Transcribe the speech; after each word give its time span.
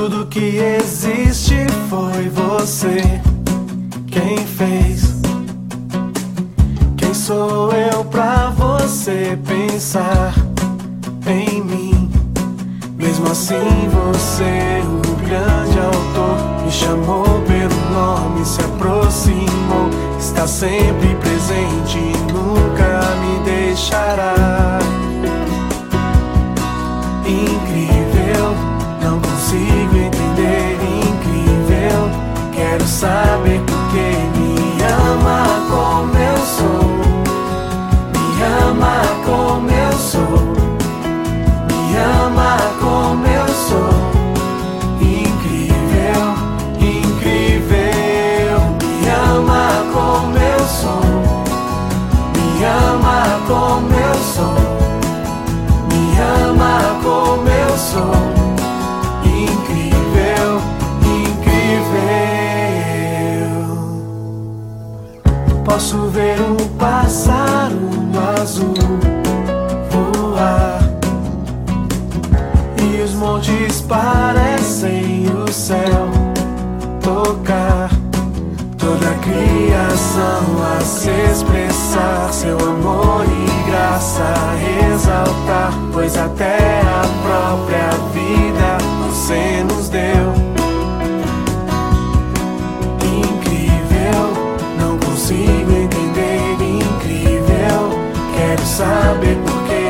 Tudo 0.00 0.24
que 0.28 0.56
existe 0.56 1.66
foi 1.90 2.30
você 2.30 3.20
quem 4.06 4.38
fez. 4.46 5.20
Quem 6.96 7.12
sou 7.12 7.70
eu 7.70 8.02
pra 8.06 8.48
você 8.48 9.38
pensar 9.46 10.32
em 11.26 11.60
mim? 11.62 12.10
Mesmo 12.96 13.30
assim, 13.30 13.90
você, 13.90 14.80
o 14.86 15.16
grande 15.16 15.78
autor, 15.78 16.64
me 16.64 16.72
chamou 16.72 17.42
pelo 17.42 17.90
nome, 17.92 18.42
se 18.46 18.62
aproximou, 18.62 19.90
está 20.18 20.46
sempre 20.46 21.14
presente 21.16 22.09
que 33.92 34.19
Posso 65.80 66.08
ver 66.08 66.38
um 66.42 66.56
pássaro 66.76 67.78
azul 68.38 68.74
voar. 69.88 70.78
E 72.76 73.00
os 73.00 73.14
montes 73.14 73.80
parecem 73.80 75.24
o 75.34 75.50
céu 75.50 76.10
tocar. 77.02 77.88
Toda 78.76 79.08
a 79.08 79.14
criação 79.20 80.42
a 80.76 80.80
se 80.82 81.08
expressar, 81.08 82.30
seu 82.30 82.58
amor 82.58 83.24
e 83.24 83.70
graça 83.70 84.22
a 84.22 84.92
exaltar, 84.92 85.72
pois 85.94 86.14
até 86.14 86.82
a 86.82 87.02
própria 87.22 87.88
vida 88.12 88.49
saber 98.80 99.36
por 99.44 99.89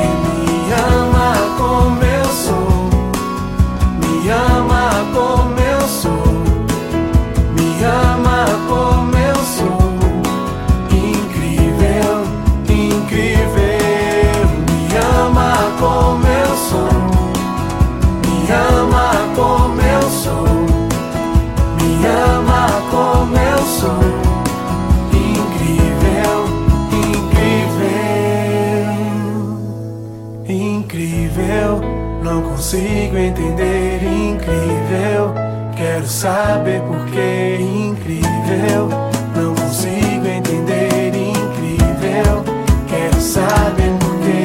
Não 32.22 32.42
consigo 32.42 33.16
entender, 33.16 34.02
incrível. 34.02 35.34
Quero 35.74 36.06
saber 36.06 36.82
por 36.82 37.06
que 37.06 37.56
incrível. 37.60 38.88
Não 39.34 39.54
consigo 39.54 40.26
entender, 40.26 41.14
incrível. 41.14 42.44
Quero 42.86 43.20
saber 43.20 43.92
por 43.98 44.18
que 44.20 44.40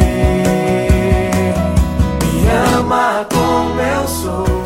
me 2.24 2.50
ama 2.78 3.26
como 3.30 3.82
eu 3.82 4.08
sou. 4.08 4.65